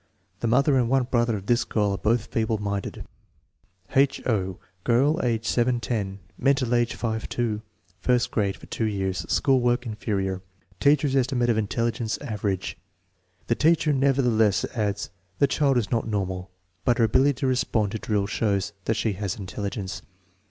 The 0.39 0.47
mother 0.47 0.77
and 0.79 0.89
one 0.89 1.03
brother 1.03 1.37
of 1.37 1.45
this 1.45 1.63
girl 1.63 1.91
arc 1.91 2.01
both 2.01 2.25
feeble 2.25 2.57
minded. 2.57 3.05
//, 3.97 4.13
0. 4.23 4.57
Girl, 4.83 5.17
a<7<! 5.19 5.45
7 5.45 5.79
10; 5.79 6.17
menial 6.39 6.73
age 6.73 6.95
5 6.95 7.29
2; 7.29 7.61
first 7.99 8.31
grade 8.31 8.55
for 8.57 8.65
S3 8.65 8.91
years; 8.91 9.27
ftcJwol 9.27 9.61
work 9.61 9.85
"inferior'"; 9.85 10.41
tc,achcr\<i 10.79 11.15
estimate 11.19 11.49
of 11.51 11.57
intellit/cnw 11.57 12.19
"average." 12.25 12.79
The 13.45 13.53
teacher 13.53 13.93
nevertheless 13.93 14.65
adds, 14.75 15.11
"Tins 15.39 15.51
child 15.51 15.77
is 15.77 15.91
not 15.91 16.07
normal, 16.07 16.49
but 16.83 16.97
her 16.97 17.03
ability 17.03 17.33
to 17.41 17.45
respond 17.45 17.91
1o 17.93 18.01
drill 18.01 18.25
shows 18.25 18.73
ihat 18.87 18.95
she 18.95 19.13
has 19.13 19.35
intelligence." 19.37 20.01